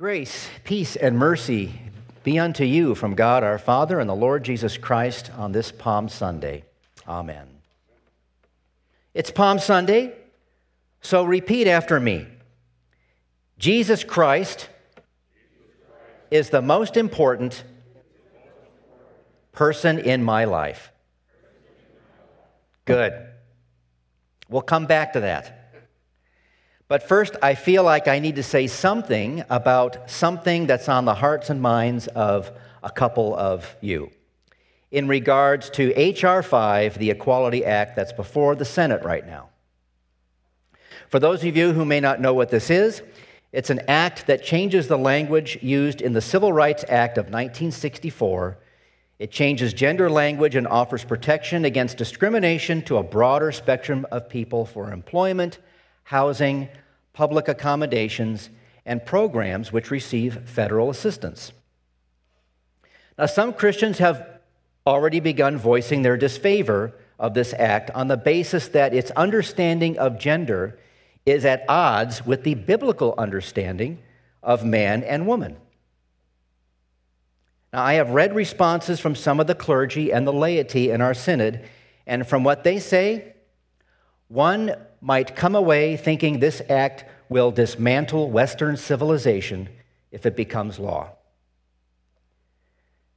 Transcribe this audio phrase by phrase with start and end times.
[0.00, 1.78] Grace, peace, and mercy
[2.24, 6.08] be unto you from God our Father and the Lord Jesus Christ on this Palm
[6.08, 6.64] Sunday.
[7.06, 7.46] Amen.
[9.12, 10.14] It's Palm Sunday,
[11.02, 12.26] so repeat after me
[13.58, 14.70] Jesus Christ
[16.30, 17.62] is the most important
[19.52, 20.92] person in my life.
[22.86, 23.12] Good.
[24.48, 25.59] We'll come back to that.
[26.90, 31.14] But first, I feel like I need to say something about something that's on the
[31.14, 32.50] hearts and minds of
[32.82, 34.10] a couple of you.
[34.90, 36.42] In regards to H.R.
[36.42, 39.50] 5, the Equality Act that's before the Senate right now.
[41.10, 43.02] For those of you who may not know what this is,
[43.52, 48.58] it's an act that changes the language used in the Civil Rights Act of 1964.
[49.20, 54.66] It changes gender language and offers protection against discrimination to a broader spectrum of people
[54.66, 55.60] for employment
[56.10, 56.68] housing,
[57.12, 58.50] public accommodations,
[58.84, 61.52] and programs which receive federal assistance.
[63.16, 64.26] Now, some Christians have
[64.84, 70.18] already begun voicing their disfavor of this act on the basis that its understanding of
[70.18, 70.80] gender
[71.24, 74.02] is at odds with the biblical understanding
[74.42, 75.56] of man and woman.
[77.72, 81.14] Now, I have read responses from some of the clergy and the laity in our
[81.14, 81.64] synod,
[82.04, 83.34] and from what they say,
[84.26, 89.68] one might come away thinking this act will dismantle Western civilization
[90.10, 91.10] if it becomes law.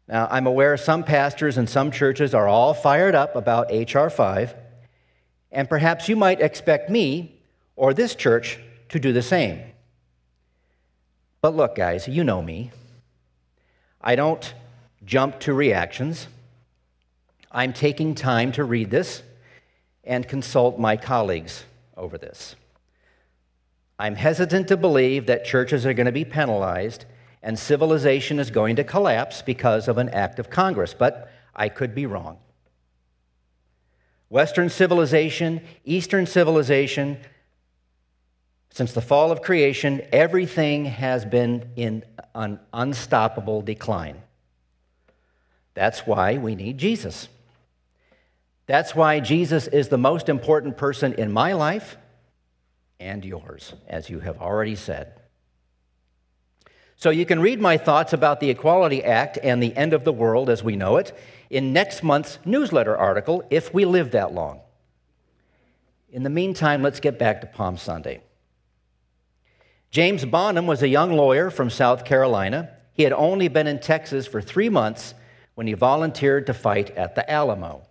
[0.08, 4.09] Now, I'm aware some pastors and some churches are all fired up about H.R.
[4.09, 4.53] 5,
[5.52, 7.40] and perhaps you might expect me
[7.75, 8.59] or this church
[8.90, 9.62] to do the same.
[11.42, 12.72] But look, guys, you know me.
[14.02, 14.53] I don't
[15.06, 16.28] jump to reactions.
[17.52, 19.23] I'm taking time to read this
[20.03, 21.66] and consult my colleagues
[21.97, 22.55] over this.
[23.99, 27.05] I'm hesitant to believe that churches are going to be penalized
[27.41, 31.94] and civilization is going to collapse because of an act of Congress, but I could
[31.94, 32.38] be wrong.
[34.30, 37.18] Western civilization, Eastern civilization,
[38.72, 42.03] since the fall of creation, everything has been in
[42.34, 44.19] an unstoppable decline.
[45.75, 47.28] That's why we need Jesus.
[48.73, 51.95] That's why Jesus is the most important person in my life
[53.00, 55.13] and yours, as you have already said.
[56.95, 60.12] So you can read my thoughts about the Equality Act and the end of the
[60.12, 61.16] world as we know it
[61.51, 64.59] in next month's newsletter article, if we live that long.
[66.12, 68.23] In the meantime, let's get back to Palm Sunday.
[69.91, 72.72] James Bonham was a young lawyer from South Carolina.
[72.94, 75.13] He had only been in Texas for three months
[75.53, 77.85] when he volunteered to fight at the Alamo.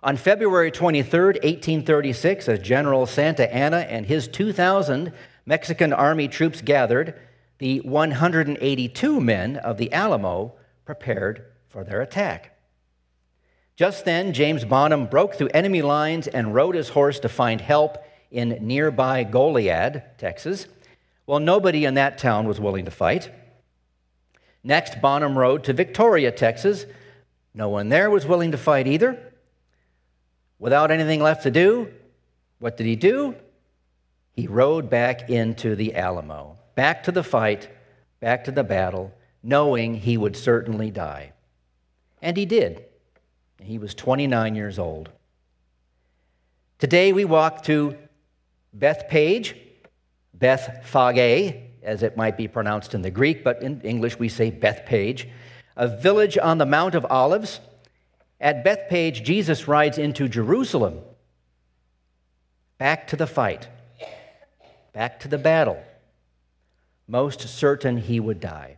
[0.00, 5.12] On February 23, 1836, as General Santa Anna and his 2,000
[5.44, 7.18] Mexican army troops gathered,
[7.58, 10.54] the 182 men of the Alamo
[10.84, 12.56] prepared for their attack.
[13.74, 17.98] Just then, James Bonham broke through enemy lines and rode his horse to find help
[18.30, 20.68] in nearby Goliad, Texas.
[21.26, 23.30] Well, nobody in that town was willing to fight.
[24.62, 26.86] Next, Bonham rode to Victoria, Texas.
[27.52, 29.27] No one there was willing to fight either.
[30.58, 31.92] Without anything left to do,
[32.58, 33.34] what did he do?
[34.34, 37.68] He rode back into the Alamo, back to the fight,
[38.20, 41.32] back to the battle, knowing he would certainly die.
[42.20, 42.84] And he did.
[43.60, 45.10] He was 29 years old.
[46.78, 47.96] Today we walk to
[48.76, 49.56] Bethpage, Bethphage,
[50.34, 54.50] Beth Phage, as it might be pronounced in the Greek, but in English we say
[54.50, 55.28] Bethpage,
[55.76, 57.60] a village on the Mount of Olives
[58.40, 61.00] at Bethpage, Jesus rides into Jerusalem.
[62.78, 63.68] Back to the fight,
[64.92, 65.82] back to the battle.
[67.08, 68.76] Most certain he would die.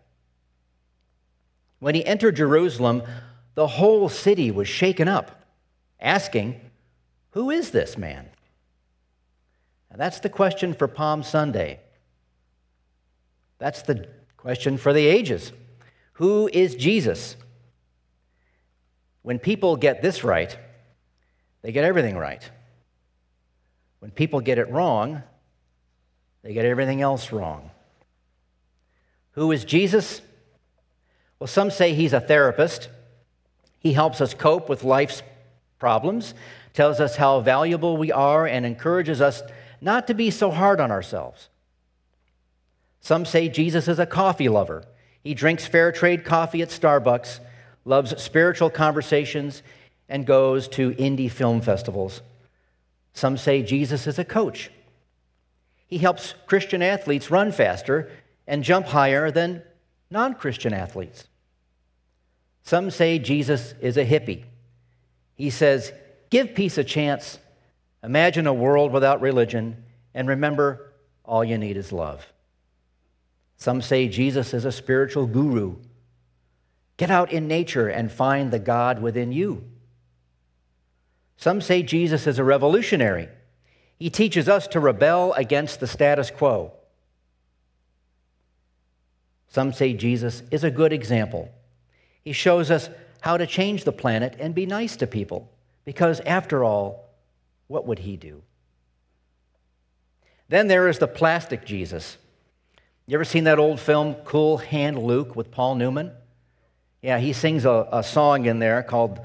[1.81, 3.03] When he entered Jerusalem,
[3.55, 5.45] the whole city was shaken up,
[6.01, 6.61] asking,
[7.31, 8.29] Who is this man?
[9.91, 11.81] And that's the question for Palm Sunday.
[13.59, 15.53] That's the question for the ages.
[16.15, 17.37] Who is Jesus?
[19.23, 20.57] When people get this right,
[21.63, 22.49] they get everything right.
[24.01, 25.23] When people get it wrong,
[26.43, 27.71] they get everything else wrong.
[29.33, 30.23] Who is Jesus?
[31.39, 32.89] Well, some say he's a therapist.
[33.79, 35.23] He helps us cope with life's
[35.79, 36.35] problems,
[36.73, 39.43] tells us how valuable we are, and encourages us
[39.81, 41.49] not to be so hard on ourselves.
[43.01, 44.85] Some say Jesus is a coffee lover.
[45.23, 47.41] He drinks fair trade coffee at Starbucks
[47.85, 49.63] loves spiritual conversations,
[50.09, 52.21] and goes to indie film festivals.
[53.15, 54.71] Some say Jesus is a coach.
[55.87, 58.11] He helps Christian athletes run faster
[58.47, 59.63] and jump higher than
[60.11, 61.29] non Christian athletes.
[62.63, 64.45] Some say Jesus is a hippie.
[65.35, 65.93] He says,
[66.29, 67.39] Give peace a chance,
[68.03, 69.85] imagine a world without religion,
[70.15, 70.93] and remember,
[71.25, 72.27] all you need is love.
[73.57, 75.77] Some say Jesus is a spiritual guru.
[77.01, 79.65] Get out in nature and find the God within you.
[81.39, 83.31] Some say Jesus is a revolutionary.
[83.99, 86.75] He teaches us to rebel against the status quo.
[89.49, 91.51] Some say Jesus is a good example.
[92.23, 92.91] He shows us
[93.23, 95.51] how to change the planet and be nice to people,
[95.87, 97.09] because after all,
[97.67, 98.43] what would he do?
[100.51, 102.19] Then there is the plastic Jesus.
[103.07, 106.13] You ever seen that old film, Cool Hand Luke, with Paul Newman?
[107.03, 109.21] Yeah, he sings a, a song in there called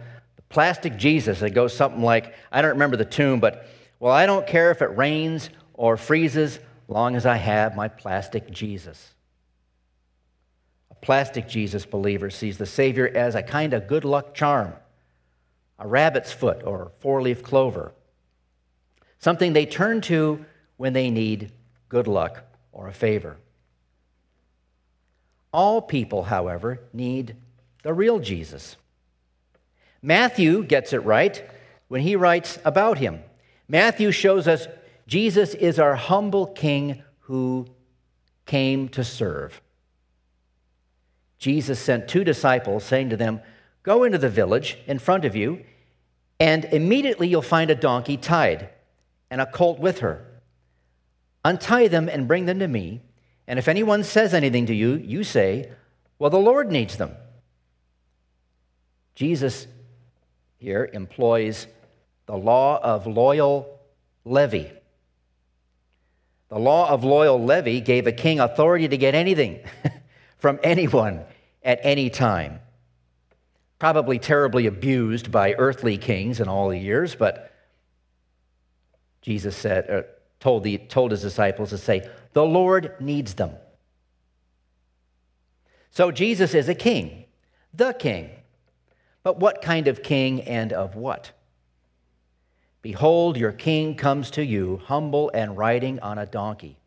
[0.50, 1.42] Plastic Jesus.
[1.42, 3.68] It goes something like, I don't remember the tune, but,
[4.00, 8.50] well, I don't care if it rains or freezes, long as I have my plastic
[8.50, 9.12] Jesus.
[10.92, 14.74] A plastic Jesus believer sees the Savior as a kind of good luck charm,
[15.78, 17.92] a rabbit's foot or four leaf clover,
[19.20, 20.46] something they turn to
[20.78, 21.52] when they need
[21.90, 23.38] good luck or a favor.
[25.52, 27.36] All people, however, need
[27.86, 28.78] the real Jesus.
[30.02, 31.48] Matthew gets it right
[31.88, 33.20] when he writes about him.
[33.68, 34.68] Matthew shows us
[35.06, 37.68] Jesus is our humble king who
[38.48, 39.62] came to serve.
[41.38, 43.40] Jesus sent two disciples, saying to them,
[43.84, 45.64] Go into the village in front of you,
[46.40, 48.70] and immediately you'll find a donkey tied
[49.30, 50.26] and a colt with her.
[51.44, 53.04] Untie them and bring them to me.
[53.46, 55.70] And if anyone says anything to you, you say,
[56.18, 57.16] Well, the Lord needs them.
[59.16, 59.68] Jesus
[60.58, 61.68] here employs
[62.26, 63.80] the law of royal
[64.26, 64.72] levy.
[66.50, 69.60] The law of royal levy gave a king authority to get anything
[70.38, 71.24] from anyone
[71.64, 72.60] at any time.
[73.80, 77.52] Probably terribly abused by earthly kings in all the years, but
[79.22, 80.04] Jesus said, uh,
[80.40, 83.52] told, the, told his disciples to say, The Lord needs them.
[85.90, 87.26] So Jesus is a king,
[87.74, 88.30] the king.
[89.26, 91.32] But what kind of king and of what?
[92.84, 96.78] Behold, your king comes to you, humble and riding on a donkey.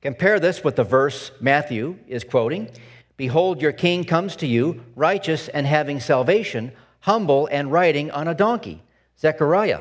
[0.00, 2.70] Compare this with the verse Matthew is quoting
[3.16, 6.70] Behold, your king comes to you, righteous and having salvation,
[7.00, 8.80] humble and riding on a donkey.
[9.18, 9.80] Zechariah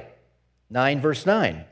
[0.71, 1.63] 9, verse 9.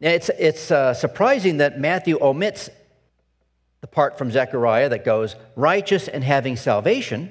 [0.00, 2.70] Now, it's, it's uh, surprising that Matthew omits
[3.82, 7.30] the part from Zechariah that goes, righteous and having salvation.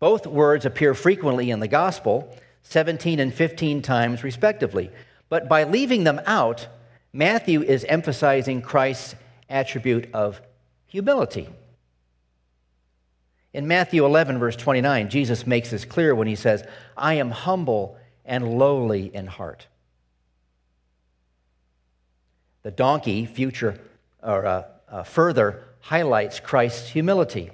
[0.00, 4.90] Both words appear frequently in the gospel, 17 and 15 times respectively.
[5.28, 6.66] But by leaving them out,
[7.12, 9.14] Matthew is emphasizing Christ's
[9.48, 10.40] attribute of
[10.86, 11.48] humility.
[13.52, 16.64] In Matthew 11, verse 29, Jesus makes this clear when he says,
[16.96, 19.66] I am humble and lowly in heart.
[22.62, 23.80] The donkey, future
[24.22, 27.50] or uh, uh, further, highlights Christ's humility.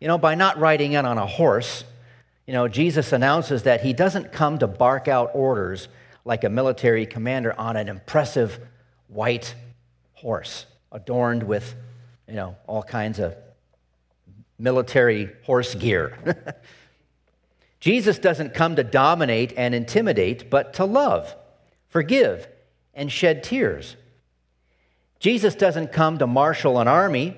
[0.00, 1.84] You know, by not riding in on a horse,
[2.46, 5.88] you know, Jesus announces that he doesn't come to bark out orders
[6.24, 8.60] like a military commander on an impressive
[9.08, 9.54] white
[10.14, 11.74] horse adorned with,
[12.28, 13.34] you know, all kinds of
[14.58, 16.18] military horse gear.
[17.80, 21.34] Jesus doesn't come to dominate and intimidate, but to love,
[21.88, 22.48] forgive,
[22.94, 23.96] and shed tears.
[25.20, 27.36] Jesus doesn't come to marshal an army,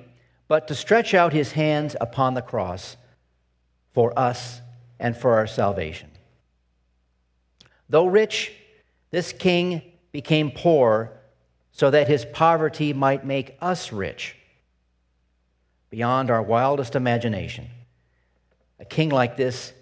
[0.49, 2.97] but to stretch out his hands upon the cross
[3.93, 4.61] for us
[4.99, 6.11] and for our salvation.
[7.89, 8.53] Though rich,
[9.11, 11.13] this king became poor
[11.73, 14.37] so that his poverty might make us rich
[15.91, 17.69] beyond our wildest imagination.
[18.81, 19.73] A king like this,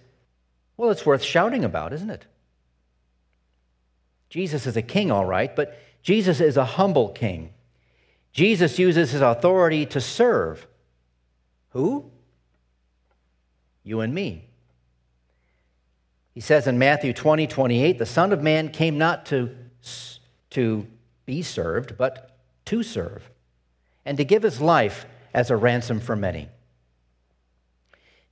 [0.77, 2.27] well, it's worth shouting about, isn't it?
[4.29, 7.51] Jesus is a king, all right, but Jesus is a humble king.
[8.37, 10.67] Jesus uses his authority to serve.
[11.71, 12.11] Who?
[13.83, 14.45] You and me.
[16.35, 19.57] He says in Matthew 20, 28, the Son of Man came not to,
[20.51, 20.87] to
[21.25, 23.31] be served, but to serve,
[24.05, 26.51] and to give his life as a ransom for many.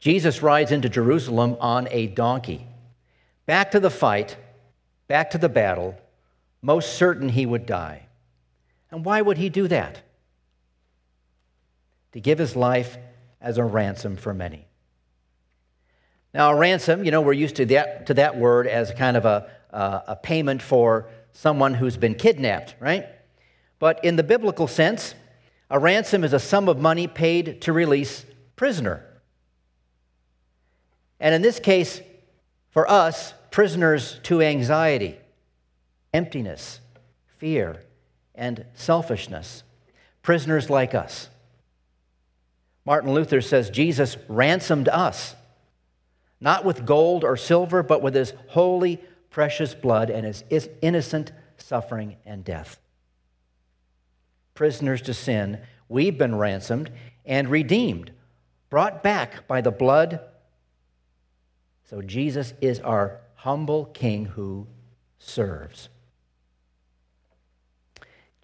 [0.01, 2.67] Jesus rides into Jerusalem on a donkey.
[3.47, 4.37] Back to the fight,
[5.09, 5.97] back to the battle,
[6.61, 8.05] most certain he would die.
[8.95, 10.03] And why would he do that?
[12.13, 12.97] To give his life
[13.41, 14.69] as a ransom for many.
[16.33, 19.25] Now, a ransom, you know, we're used to that, to that word as kind of
[19.25, 23.07] a, uh, a payment for someone who's been kidnapped, right?
[23.81, 25.17] But in the biblical sense,
[25.69, 28.25] a ransom is a sum of money paid to release
[28.55, 29.05] prisoner.
[31.19, 32.01] And in this case,
[32.71, 35.19] for us, prisoners to anxiety,
[36.13, 36.79] emptiness,
[37.39, 37.81] fear,
[38.35, 39.63] and selfishness.
[40.23, 41.29] Prisoners like us.
[42.85, 45.35] Martin Luther says Jesus ransomed us,
[46.41, 49.01] not with gold or silver, but with his holy,
[49.31, 52.79] precious blood and his innocent suffering and death.
[54.55, 56.91] Prisoners to sin, we've been ransomed
[57.25, 58.13] and redeemed,
[58.71, 60.21] brought back by the blood.
[61.89, 64.67] So Jesus is our humble king who
[65.19, 65.89] serves.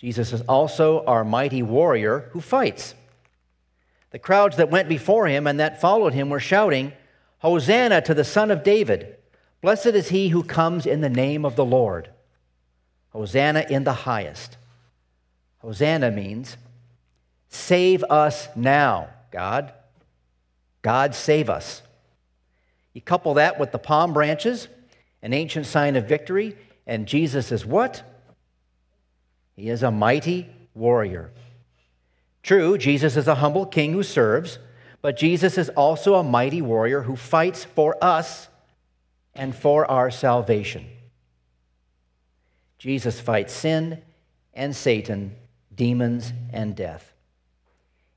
[0.00, 2.95] Jesus is also our mighty warrior who fights.
[4.12, 6.92] The crowds that went before him and that followed him were shouting,
[7.40, 9.16] Hosanna to the Son of David!
[9.61, 12.09] Blessed is he who comes in the name of the Lord.
[13.11, 14.57] Hosanna in the highest.
[15.59, 16.57] Hosanna means,
[17.50, 19.73] Save us now, God.
[20.80, 21.83] God, save us.
[22.95, 24.69] You couple that with the palm branches,
[25.21, 28.02] an ancient sign of victory, and Jesus is what?
[29.54, 31.33] He is a mighty warrior.
[32.42, 34.59] True, Jesus is a humble king who serves,
[35.02, 38.49] but Jesus is also a mighty warrior who fights for us
[39.35, 40.87] and for our salvation.
[42.78, 44.02] Jesus fights sin
[44.54, 45.37] and Satan,
[45.75, 47.12] demons and death.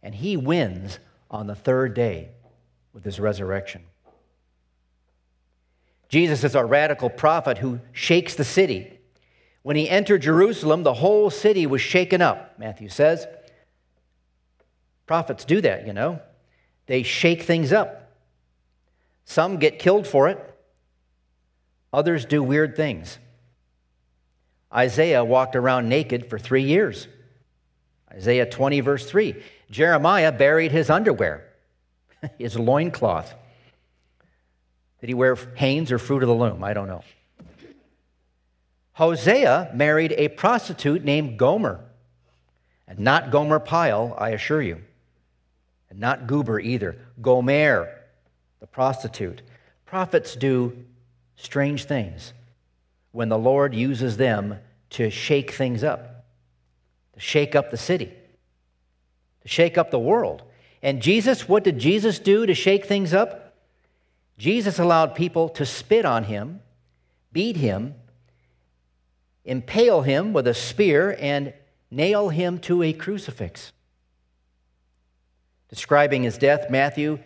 [0.01, 0.99] And he wins
[1.29, 2.29] on the third day
[2.93, 3.83] with his resurrection.
[6.09, 8.99] Jesus is a radical prophet who shakes the city.
[9.63, 13.25] When he entered Jerusalem, the whole city was shaken up, Matthew says.
[15.07, 16.21] Prophets do that, you know.
[16.85, 18.11] They shake things up.
[19.25, 20.37] Some get killed for it,
[21.93, 23.19] others do weird things.
[24.73, 27.07] Isaiah walked around naked for three years.
[28.11, 29.41] Isaiah 20, verse 3.
[29.71, 31.45] Jeremiah buried his underwear,
[32.37, 33.33] his loincloth.
[34.99, 36.63] Did he wear Hanes or Fruit of the Loom?
[36.63, 37.03] I don't know.
[38.93, 41.79] Hosea married a prostitute named Gomer.
[42.87, 44.81] And not Gomer Pyle, I assure you
[45.93, 46.97] and not Goober either.
[47.21, 47.87] Gomer,
[48.59, 49.43] the prostitute.
[49.85, 50.75] Prophets do
[51.35, 52.33] strange things
[53.11, 54.57] when the Lord uses them
[54.89, 56.25] to shake things up,
[57.13, 58.11] to shake up the city,
[59.41, 60.41] to shake up the world.
[60.81, 63.55] And Jesus, what did Jesus do to shake things up?
[64.39, 66.59] Jesus allowed people to spit on him,
[67.31, 67.93] beat him,
[69.45, 71.53] impale him with a spear, and
[71.91, 73.71] nail him to a crucifix
[75.73, 77.17] describing his death, Matthew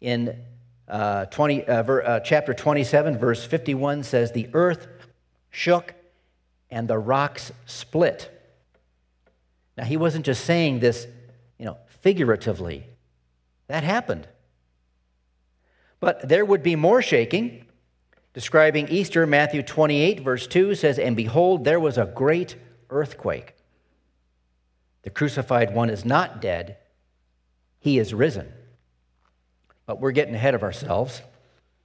[0.00, 0.40] in
[0.86, 4.86] uh, 20, uh, ver, uh, chapter 27, verse 51 says, The earth
[5.50, 5.92] shook
[6.70, 8.30] and the rocks split.
[9.76, 11.08] Now, he wasn't just saying this,
[11.58, 12.86] you know, figuratively.
[13.66, 14.28] That happened.
[15.98, 17.65] But there would be more shaking.
[18.36, 22.54] Describing Easter, Matthew 28, verse 2 says, And behold, there was a great
[22.90, 23.54] earthquake.
[25.04, 26.76] The crucified one is not dead,
[27.80, 28.52] he is risen.
[29.86, 31.22] But we're getting ahead of ourselves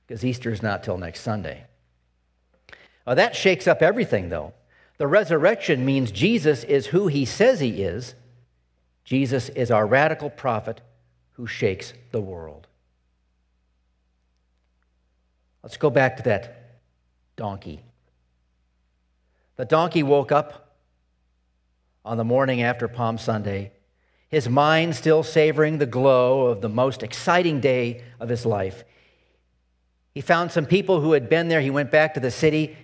[0.05, 1.63] because Easter is not till next Sunday.
[3.07, 4.51] Now, that shakes up everything, though.
[4.97, 8.13] The resurrection means Jesus is who he says he is.
[9.05, 10.81] Jesus is our radical prophet
[11.35, 12.67] who shakes the world.
[15.71, 16.81] Let's go back to that
[17.37, 17.79] donkey.
[19.55, 20.75] The donkey woke up
[22.03, 23.71] on the morning after Palm Sunday
[24.27, 28.83] his mind still savoring the glow of the most exciting day of his life.
[30.13, 31.61] He found some people who had been there.
[31.61, 32.75] He went back to the city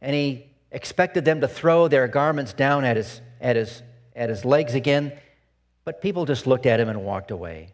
[0.00, 3.82] and he expected them to throw their garments down at his, at his,
[4.14, 5.12] at his legs again,
[5.84, 7.72] but people just looked at him and walked away.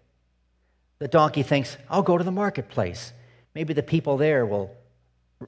[1.01, 3.13] The donkey thinks, I'll go to the marketplace.
[3.55, 4.77] Maybe the people there will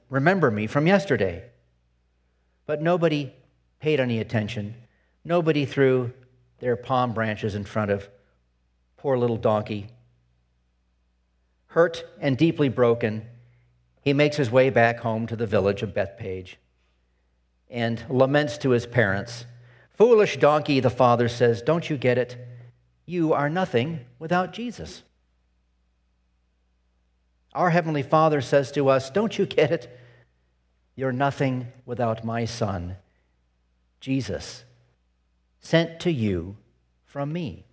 [0.09, 1.43] remember me from yesterday.
[2.65, 3.33] But nobody
[3.79, 4.75] paid any attention.
[5.23, 6.13] Nobody threw
[6.59, 8.09] their palm branches in front of
[8.97, 9.87] poor little donkey.
[11.67, 13.25] Hurt and deeply broken,
[14.01, 16.55] he makes his way back home to the village of Bethpage
[17.69, 19.45] and laments to his parents.
[19.93, 22.37] Foolish donkey, the father says, don't you get it?
[23.05, 25.03] You are nothing without Jesus.
[27.53, 29.99] Our Heavenly Father says to us, Don't you get it?
[30.95, 32.97] You're nothing without my Son,
[33.99, 34.63] Jesus
[35.61, 36.57] sent to you
[37.05, 37.65] from me.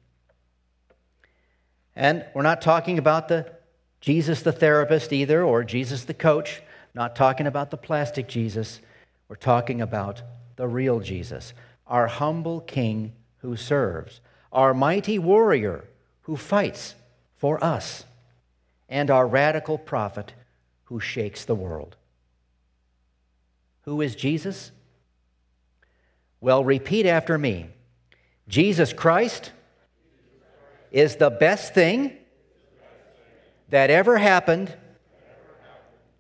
[1.97, 3.51] And we're not talking about the
[4.01, 6.63] Jesus the therapist either, or Jesus the coach,
[6.95, 8.81] not talking about the plastic Jesus.
[9.29, 10.23] We're talking about
[10.55, 11.53] the real Jesus,
[11.87, 14.21] our humble King who serves,
[14.53, 15.85] our mighty warrior
[16.23, 16.95] who fights
[17.37, 18.05] for us,
[18.89, 20.33] and our radical prophet
[20.85, 21.97] who shakes the world.
[23.83, 24.71] Who is Jesus?
[26.41, 27.71] Well, repeat after me
[28.49, 29.53] Jesus Christ
[30.91, 32.17] is the best thing
[33.69, 34.75] that ever happened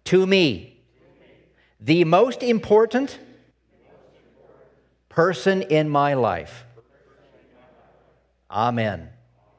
[0.04, 0.80] to me.
[1.80, 3.18] The most important
[5.08, 6.64] person in my life.
[8.50, 9.10] Amen.